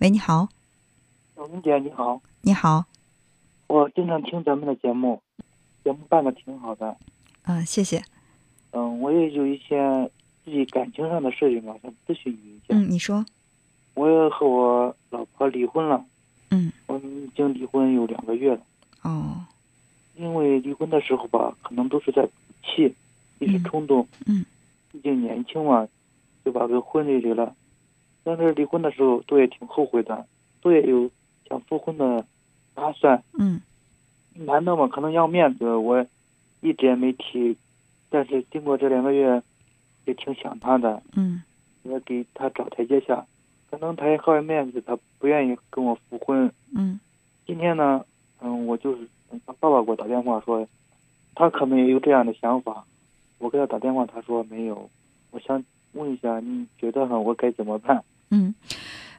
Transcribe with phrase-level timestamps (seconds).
[0.00, 0.48] 喂，你好，
[1.36, 2.84] 小红姐你好，你好，
[3.68, 5.22] 我经常听咱们的节目，
[5.84, 6.96] 节目办的挺好的。
[7.44, 8.02] 嗯、谢谢。
[8.72, 10.10] 嗯，我也有一些
[10.44, 12.64] 自己感情上的事情嘛，想咨询你一下。
[12.70, 13.24] 嗯，你说。
[13.94, 16.04] 我也和我老婆离婚了，
[16.50, 18.60] 嗯，我们已经离婚有两个月了。
[19.02, 19.44] 哦，
[20.16, 22.32] 因为离婚的时候吧，可能都是在赌
[22.64, 22.92] 气，
[23.38, 24.04] 一时冲动。
[24.26, 24.44] 嗯，
[24.90, 25.86] 毕竟年轻嘛，
[26.44, 27.54] 就把这个婚离离了。
[28.24, 30.26] 但是离婚的时候，都也挺后悔的，
[30.62, 31.10] 都也有
[31.48, 32.24] 想复婚的
[32.74, 33.22] 打算。
[33.38, 33.60] 嗯
[34.34, 36.04] 男的嘛，可能要面子，我
[36.60, 37.56] 一直也没提。
[38.10, 39.42] 但是经过这两个月，
[40.06, 41.42] 也挺想他的，嗯
[41.82, 43.24] 我给他找台阶下。
[43.70, 46.50] 可能他也好面子，他不愿意跟我复婚。
[46.74, 46.98] 嗯
[47.46, 48.04] 今天呢，
[48.40, 50.66] 嗯，我就是嗯他爸爸给我打电话说，
[51.34, 52.84] 他可能也有这样的想法。
[53.38, 54.88] 我给他打电话，他说没有。
[55.30, 55.62] 我想
[55.92, 58.02] 问一下，你觉得哈，我该怎么办？
[58.34, 58.52] 嗯，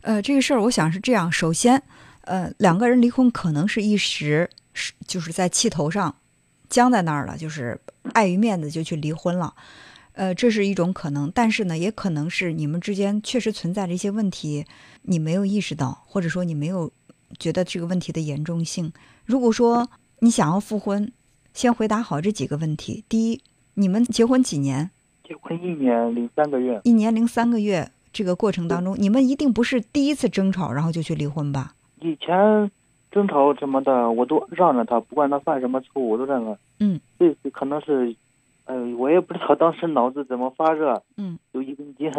[0.00, 1.80] 呃，这个事儿我想是这样，首先，
[2.22, 6.16] 呃，两个人离婚可能是一时是就是在气头上
[6.68, 7.80] 僵在那儿了，就是
[8.12, 9.54] 碍于面子就去离婚了。
[10.14, 14.64] 呃，这是一种可能，但是呢，也可能是你们之间确实存在着一些问题，
[15.02, 16.90] 你没有意识到，或者说你没有
[17.38, 18.92] 觉得这个问题的严重性。
[19.24, 21.12] 如果说你想要复婚，
[21.52, 23.04] 先回答好这几个问题。
[23.08, 23.40] 第一，
[23.74, 24.90] 你们结婚几年？
[25.26, 31.74] 结婚一年零三个月，一年零三个月这个过程当中，你们一定不是第一次争吵，然后就去离婚吧？
[32.00, 32.70] 以前
[33.10, 36.56] 争吵什么的，我都让着他，不管他犯什么错误，我都让他。
[36.78, 38.14] 嗯，这次可能是，
[38.66, 42.10] 呃，我也不知道当时脑子怎么发热，嗯，有一根筋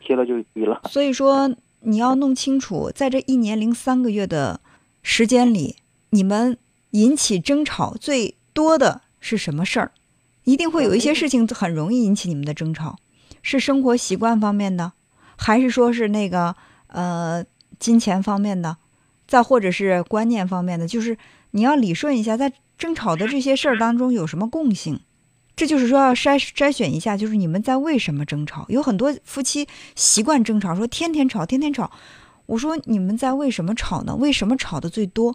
[0.00, 0.80] 提了就提了。
[0.88, 4.60] 所以说你要弄清楚，在这一年零三个月的
[5.02, 5.76] 时间里，
[6.10, 6.56] 你们
[6.90, 9.92] 引起争吵最多的是什么事儿？
[10.44, 12.96] 一定会有一些事情很容易引起你们的争吵，
[13.42, 14.92] 是生活习惯方面的，
[15.42, 16.54] 还是说是那个
[16.86, 17.44] 呃
[17.78, 18.76] 金钱方面的，
[19.26, 20.86] 再或者是观念方面的？
[20.86, 21.18] 就是
[21.50, 25.00] 你要理顺一下，在争吵的这些事儿当中有什么共性？
[25.54, 28.64] 这就是说要筛筛选一下，就是你们在为什么争吵？
[28.68, 31.90] 有很多夫妻习惯争吵，说天天吵，天天吵。
[32.46, 34.14] 我说你们在为什么吵呢？
[34.16, 35.34] 为什么吵的最多？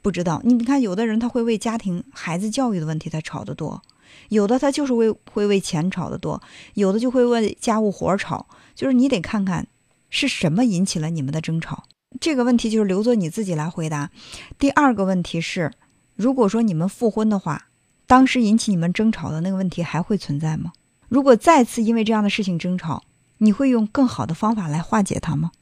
[0.00, 0.40] 不知道。
[0.44, 3.82] 你看，有的人他会为家庭、孩子教育的问题他吵得多，
[4.28, 6.42] 有的他就是为会为钱吵得多，
[6.74, 8.46] 有的就会为家务活儿吵。
[8.74, 9.66] 就是你得看看
[10.08, 11.84] 是什么引起了你们的争吵。
[12.20, 14.10] 这个问题就是留作你自己来回答。
[14.58, 15.72] 第二个问题是，
[16.16, 17.68] 如果说你们复婚的话，
[18.06, 20.72] 当时引起你们争吵的那个问题还会存在吗？
[21.08, 23.04] 如果再次因为这样的事情争吵，
[23.38, 25.52] 你会用更好的方法来化解它吗？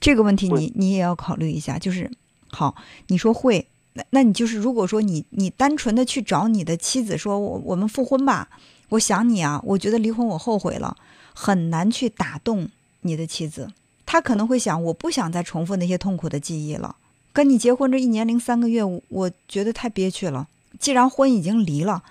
[0.00, 1.78] 这个问题你你也要考虑一下。
[1.78, 2.10] 就是，
[2.48, 2.74] 好，
[3.06, 8.48] 你说会，那那你就是如果说你你单纯的去找你的妻子说，我我们复婚吧，
[8.90, 10.96] 我想你啊，我觉得离婚我后悔了，
[11.32, 12.68] 很难去打动
[13.00, 13.70] 你的妻子。
[14.04, 16.96] 她可能会想，我不想再重复那些痛苦的记忆了。
[17.32, 20.46] 跟你结婚这一年零三个月，我我觉得太憋屈了。
[20.78, 22.02] 既然婚已经离了，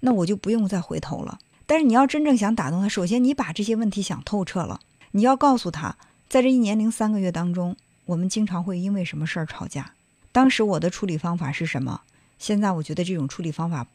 [0.00, 1.38] 那我就不用再回头了。
[1.66, 4.80] 但是你要真正想打动他，首先你把这些问题想透彻了，
[5.12, 5.96] 你要告诉他，
[6.28, 7.76] 在这一年零三个月当中，
[8.06, 9.92] 我们经常会因为什么事儿吵架。
[10.32, 12.00] 当时我的处理方法是什么？
[12.38, 13.86] 现在我觉得这种处理方法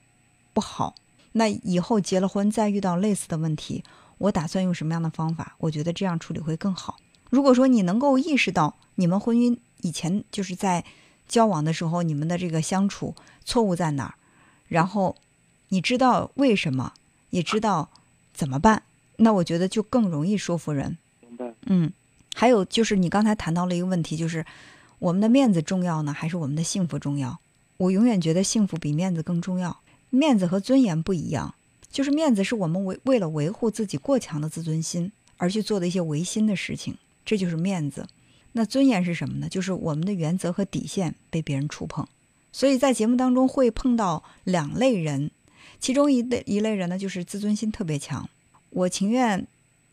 [0.54, 0.96] 不好。
[1.34, 3.84] 那以后结了婚再遇到类似的问题，
[4.18, 5.56] 我打算用什么样的方法？
[5.58, 6.98] 我觉得这样处理会更好。
[7.30, 10.86] 如果说你能够意识到你们婚姻以前就是在
[11.28, 14.14] 交往的时候，你们的这个相处错误在哪儿，
[14.68, 15.18] 然后
[15.70, 16.94] 你知道为什么，
[17.32, 17.90] 也知道
[18.34, 18.84] 怎么办，
[19.18, 20.98] 那我觉得就更容易说服人。
[21.20, 21.54] 明白？
[21.66, 21.92] 嗯，
[22.34, 24.46] 还有就是你刚才谈到了一个问题，就是
[25.00, 27.40] 我们的面子重要呢，还是我们的幸福重要？
[27.78, 29.80] 我永远觉得幸福比面子更重要。
[30.10, 31.54] 面子和尊严不一样，
[31.92, 38.08] 就是面子是我们为为了维护自己过强的自尊心而去做的一些违心的事情，这就是面子。
[38.54, 39.48] 那尊严是什么呢？
[39.48, 42.08] 就是我们的原则和底线被别人触碰。
[42.52, 45.30] 所以在节目当中会碰到两类人，
[45.80, 48.28] 其中一类一类人呢，就是自尊心特别强，
[48.72, 49.46] 我情愿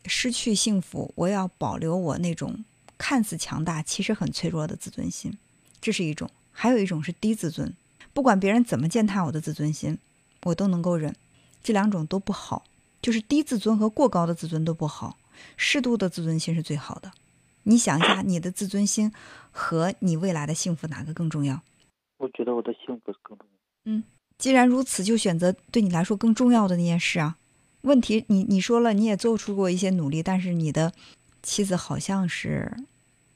[0.05, 2.65] 失去幸福，我要保留我那种
[2.97, 5.37] 看似强大，其实很脆弱的自尊心，
[5.81, 7.73] 这是一种；还有一种是低自尊，
[8.13, 9.97] 不管别人怎么践踏我的自尊心，
[10.43, 11.15] 我都能够忍。
[11.63, 12.63] 这两种都不好，
[13.01, 15.17] 就是低自尊和过高的自尊都不好，
[15.57, 17.11] 适度的自尊心是最好的。
[17.63, 19.11] 你想一下，你的自尊心
[19.51, 21.61] 和你未来的幸福哪个更重要？
[22.17, 23.55] 我觉得我的幸福更重要。
[23.85, 24.03] 嗯
[24.37, 27.37] 既然如此，就选择对你来说更重要的那件事啊。
[27.81, 30.91] 问题你你说了，你也做出过一些努力，但是你的
[31.45, 32.75] 妻子好像是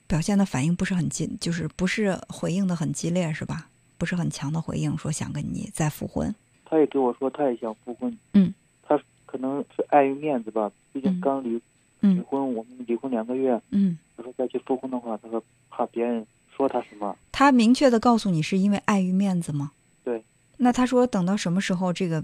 [0.08, 3.70] 表现的反应不是很激，就是不是回应的很激烈，是吧？
[4.00, 6.34] 不是很强的回应，说想跟你再复婚。
[6.66, 8.18] 他也跟我说，他也想复婚。
[8.34, 8.52] 嗯，
[8.82, 11.62] 他可能是碍于面子吧，毕竟嗯刚离离
[12.02, 13.62] 嗯婚，我们离婚两个月。
[13.70, 15.40] 嗯他说再去复婚的话，他说
[15.70, 17.16] 怕怕别人说他什么。
[17.32, 19.72] 他明确的告诉你是因为碍于面子吗？
[20.04, 20.24] 对。
[20.58, 22.24] 那他说等到什么时候这个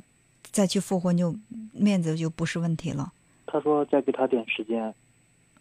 [0.51, 1.35] 再去复婚就
[1.71, 3.13] 面子就不是问题了？
[3.45, 4.93] 他说再给他点时间。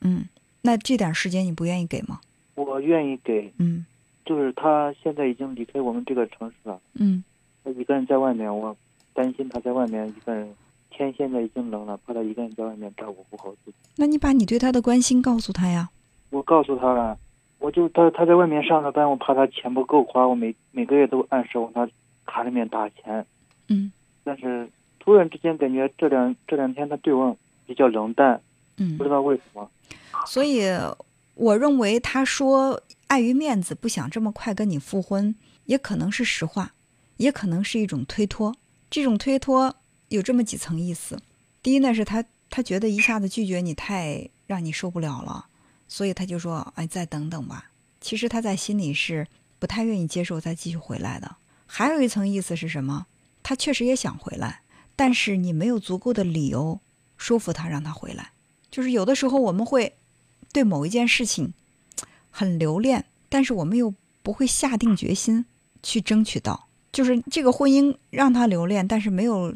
[0.05, 0.25] 嗯，
[0.63, 2.21] 那这点时间你不愿意给吗？
[2.55, 3.53] 我愿意给。
[3.59, 3.85] 嗯。
[4.25, 6.81] 就是他现在已经离开我们这个城市了。
[6.95, 7.25] 嗯。
[7.65, 8.77] 他一个人在外面，我
[9.13, 10.55] 担心他在外面一个人。
[10.97, 13.77] 天现在已经冷了，怕他一个人在外面照顾不好自己。
[13.97, 15.91] 那你把你对他的关心告诉他呀。
[16.31, 17.19] 我告诉他了，
[17.59, 21.89] 我就他他在外面上着班，我怕他钱不够花，我每每个月都按时往他
[22.25, 23.27] 卡里面打钱。
[23.69, 23.91] 嗯。
[24.23, 24.69] 但是
[25.01, 27.37] 突然之间感觉这两这两天他对我
[27.67, 28.41] 比较冷淡。
[28.77, 28.97] 嗯。
[28.97, 29.69] 不知道为什么。
[30.27, 30.65] 所以
[31.35, 35.35] 我认为他说碍于面子不想这么快跟你复婚，
[35.67, 36.75] 也可能是实话，
[37.17, 38.55] 也可能是一种推脱。
[38.91, 39.77] 这种推脱。
[40.11, 41.19] 有这么几层意思，
[41.61, 45.47] 第一呢是他他觉得一下子拒绝你太让你受不了了，
[45.89, 47.71] 所以他就说哎再等等吧。
[48.01, 49.27] 其实他在心里是
[49.59, 51.37] 不太愿意接受再继续回来的。
[51.67, 53.07] 还有一层意思是什么？
[53.43, 54.61] 他确实也想回来，
[54.95, 56.79] 但是你没有足够的理由
[57.17, 58.31] 说服他让他回来。
[58.71, 59.97] 就是有的时候我们会
[60.55, 61.53] 对某一件事情
[62.31, 63.93] 很留恋，但是我们又
[64.23, 65.45] 不会下定决心
[65.83, 66.69] 去争取到。
[66.91, 69.55] 就是这个婚姻让他留恋，但是没有。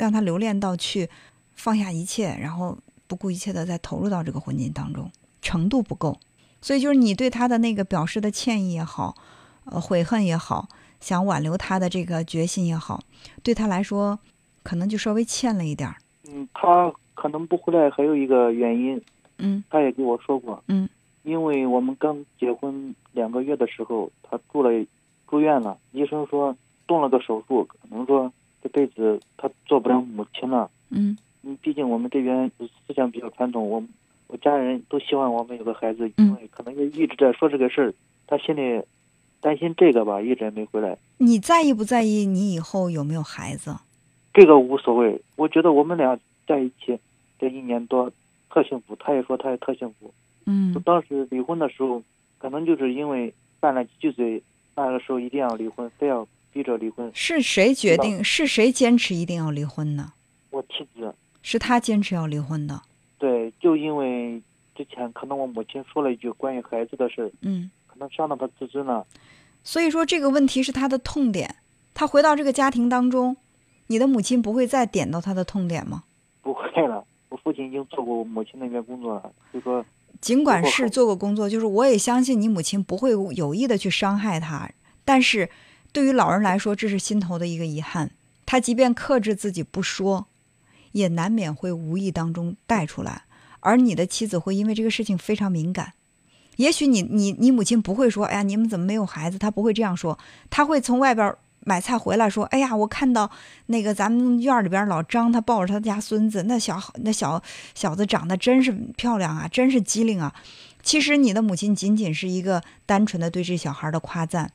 [0.00, 1.10] 让他留恋到去
[1.54, 2.78] 放下一切，然后
[3.08, 5.10] 不顾一切的再投入到这个婚姻当中，
[5.42, 6.16] 程度不够。
[6.62, 9.16] 所以就是你对他的那个表示的歉意也好，
[9.64, 10.68] 悔恨也好，
[11.00, 13.02] 想挽留他的这个决心也好，
[13.42, 14.16] 对他来说
[14.62, 15.96] 可能就稍微欠了一点儿。
[16.28, 19.02] 嗯，他可能不回来还有一个原因。
[19.38, 20.62] 嗯，他也跟我说过。
[20.68, 20.88] 嗯，
[21.22, 24.70] 因为我们刚结婚两个月的时候，他住了
[25.28, 26.56] 住院了，医生说
[26.86, 28.32] 动了个手术，可能说。
[28.60, 30.68] 这辈子他做不了母亲了。
[30.90, 33.80] 嗯，嗯，毕竟我们这边思想比较传统，我
[34.26, 37.94] 我家人都希望我们有个孩子，因为可能也一直在说这个事儿，
[38.26, 38.82] 他心里
[39.40, 40.98] 担心这个吧，一直也没回来。
[41.18, 43.76] 你在意不在意你以后有没有孩子？
[44.34, 46.98] 这个无所谓，我觉得我们俩在一起
[47.38, 48.10] 这一年多
[48.62, 50.12] 特幸福，他也说他也特幸福。
[50.46, 52.02] 嗯，当时离婚的时候，
[52.38, 54.42] 可能就是因为拌了几句嘴，
[54.74, 56.26] 那个时候一定要离婚，非要。
[56.50, 58.24] 逼着离婚是谁决定？
[58.24, 60.14] 是谁坚持一定要离婚呢？
[60.50, 62.80] 我妻子是他坚持要离婚的。
[63.18, 64.42] 对，就因为
[64.74, 69.06] 之前可能我母亲说了一句关于孩子的事嗯，可能伤到他自尊了。
[69.62, 71.56] 所以说这个问题是他的痛点。
[71.92, 73.36] 他回到这个家庭当中，
[73.88, 76.04] 你的母亲不会再点到他的痛点吗？
[76.40, 79.84] 不会了，我父亲已经做过我母亲那边工作了，就说
[80.20, 84.70] 尽管是做过工作，就是我也相信你母亲不会有意的去伤害他，
[85.04, 85.48] 但是。
[85.90, 88.10] 对于老人来说，这是心头的一个遗憾。
[88.44, 90.26] 他即便克制自己不说，
[90.92, 93.22] 也难免会无意当中带出来。
[93.60, 95.94] 而你的妻子会因为这个事情非常敏感。
[96.56, 100.16] 也许你你你母亲不会说：“哎呀，你们怎么没有孩子？”他不会这样说。
[100.50, 103.30] 他会从外边买菜回来说：“哎呀，我看到
[103.66, 107.42] 那个咱们院里边老张，他抱着他家孙子，那小那小
[107.74, 110.34] 小子长得真是漂亮啊，真是机灵啊。”
[110.82, 114.52] 其实你的母亲仅仅是一个单纯的对这小孩的夸赞。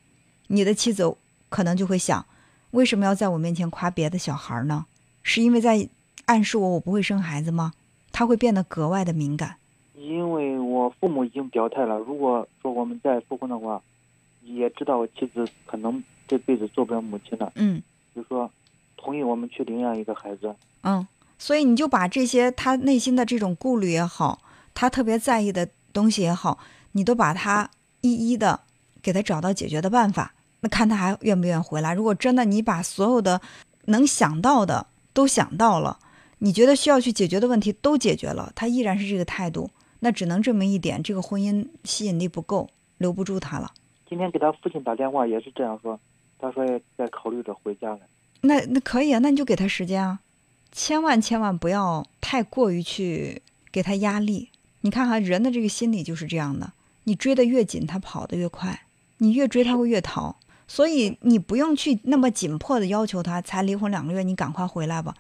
[0.48, 1.16] 你的妻子。
[1.50, 2.26] 可能就会想，
[2.72, 4.88] 为什么要在我面前夸别的小孩呢？
[5.22, 5.88] 是因为在
[6.26, 7.74] 暗示我我不会生孩子吗？
[8.12, 9.58] 他会变得格外的敏感。
[9.94, 13.80] 因为我父母已经表态了，如果说我们再复婚的话，
[14.46, 17.52] 也知道我妻子可能这辈子做不了母亲了。
[17.56, 17.82] 嗯，
[18.16, 18.50] 就说
[18.98, 20.56] 同意我们去领养一个孩子。
[20.82, 21.06] 嗯，
[21.38, 24.42] 所以你就把这些他内心的这种顾虑也好，
[24.74, 26.60] 他特别在意的东西也好，
[26.94, 27.70] 你都把他
[28.02, 28.62] 一一的
[29.02, 30.34] 给他找到解决的办法。
[30.62, 31.94] 那看他还愿不愿意回来。
[31.94, 33.42] 如果真的你把所有的
[33.86, 36.00] 能想到的都想到了，
[36.40, 39.70] 你觉得需要去解决的问题都解决了，他依然是这个态度，
[40.00, 43.72] 那只能证明一点：这个婚姻吸引力不够，留不住他了。
[44.14, 46.00] 今天给他父亲打电话也是这样说，
[46.38, 46.64] 他说
[46.96, 48.02] 在考虑着回家了。
[48.42, 50.20] 那那可以啊，那你就给他时间啊，
[50.72, 53.42] 千万千万不要太过于去
[53.72, 54.50] 给他压力。
[54.82, 56.74] 你看哈，人的这个心理就是这样的，
[57.06, 58.82] 你追得越紧，他跑得越快；
[59.18, 60.36] 你越追，他会越逃。
[60.68, 65.16] 所以你不用去那么紧迫的要求他，才离婚两个月，你赶快回来吧，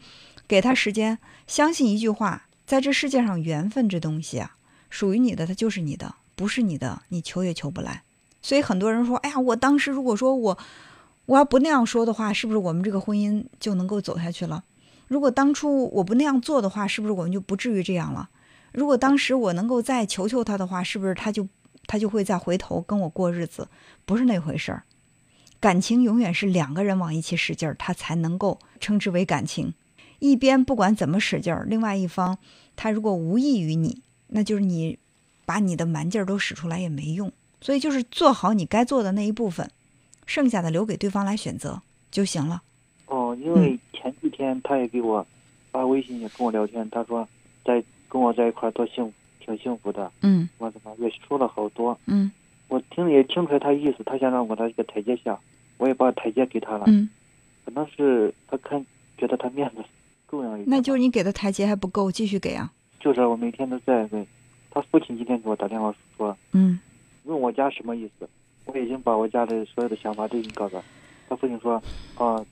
[0.47, 1.17] 给他时间。
[1.47, 4.55] 相信一句话，在这世界上，缘分这东西啊，
[4.91, 8.03] 属于你的，它就是你的；不是你的，你求也求不来。
[8.43, 10.57] 所以很多人说：“哎呀，我当时如果说我
[11.25, 14.63] 我要不那样说的话，是不是我们这个婚姻就能够走下去了？
[15.07, 18.29] 如果当初我不那样做的话，是不是我们就不至于这样了？
[18.73, 21.47] 如果当时我能够再求求他的话，是不是他就
[21.88, 23.67] 他就会再回头跟我过日子？
[24.05, 24.83] 不是那回事儿。”
[25.62, 29.73] 感情永远是两个人往一起使劲儿，他才能够称之为感情。
[30.19, 32.38] 一边不管怎么使劲儿，另外一方
[32.75, 35.00] 他如果无益于你，那就是你
[35.45, 37.31] 把你的蛮劲儿都使出来也没用。
[37.63, 39.72] 所以就是做好你该做的那一部分，
[40.25, 42.62] 剩下的留给对方来选择就行了。
[43.05, 45.25] 哦，因为前几天他也给我
[45.72, 47.25] 发微信，也跟我聊天，他说
[47.63, 50.12] 在跟我在一块多幸福，挺幸福的。
[50.24, 52.29] 嗯我怎么也说了好多，嗯
[52.67, 55.39] 我听也听出来他意思，他想让我在一个台阶下，
[55.77, 56.84] 我也把台阶给他了。
[56.88, 57.08] 嗯，
[57.63, 58.86] 可能是他看
[59.17, 59.77] 觉得他面子
[60.27, 60.65] 重要一点。
[60.67, 62.70] 那就是你给的台阶还不够，继续给啊。
[63.00, 64.27] 就是我每天都在问，
[64.70, 66.79] 他父亲今天给我打电话说，嗯
[67.24, 68.27] 问我家什么意思，
[68.65, 70.84] 我已经把我家的所有的想法都已经告诉他。
[71.30, 71.82] 他父亲说，
[72.15, 72.46] 啊、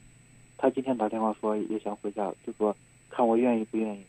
[0.57, 2.75] 他今天打电话说也想回家，就说
[3.09, 4.03] 看我愿意不愿意。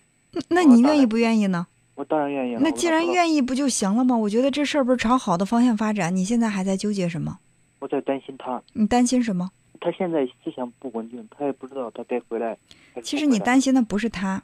[0.49, 1.67] 那你愿意不愿意呢？
[1.95, 2.61] 我当然愿意了。
[2.63, 4.17] 那既然，愿意不就行了吗？
[4.17, 7.39] 我觉得这事儿不是朝好的方向发展，你现在还在纠结什么？
[7.81, 9.51] 我在担心他，你担心什么？
[9.81, 12.57] 他现在思想不稳定，他也不知道他该回来。
[13.03, 14.43] 其实你担心的不是他，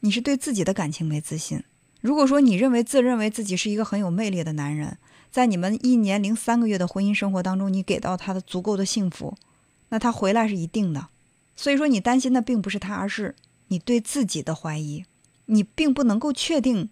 [0.00, 1.62] 你是对自己的感情没自信。
[2.00, 4.98] 如果说你认为自认为自己是一个很有魅力的男人，
[5.30, 9.36] 在你们一年零三个月的婚姻生活当中，你给到他的足够的幸福，
[9.90, 11.08] 那他回来是一定的。
[11.54, 13.36] 所以说，你担心的并不是他，而是
[13.68, 15.04] 你对自己的怀疑。
[15.46, 16.90] 你并不能够确定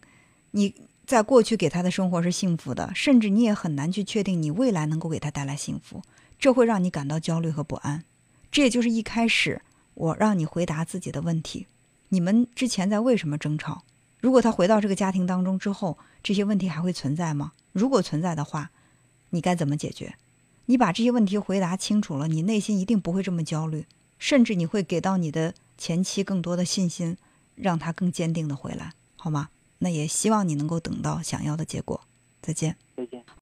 [0.51, 0.75] 你
[1.07, 6.03] 在过去给他的生活是幸福的，甚至你也很难去确定你未来能够给他带来幸福，
[6.39, 8.05] 这会让你感到焦虑和不安。
[8.51, 9.63] 这也就是一开始
[9.95, 11.67] 我让你回答自己的问题：
[12.09, 13.85] 你们之前在为什么争吵？
[14.21, 17.53] 如果他回到这个家庭当中之后，这些问题还会存在吗？
[17.73, 18.71] 如果存在的话，
[19.31, 20.17] 你该怎么解决？
[20.67, 23.87] 你把这些问题回答清楚了，你内心一定不会这么焦虑，
[24.19, 27.17] 甚至你会给到你的前妻更多的信心，
[27.55, 29.51] 让他更坚定的回来，好吗？
[29.79, 32.01] 那也希望你能够等到想要的结果。
[32.43, 32.77] 再见。
[32.97, 33.25] 再见。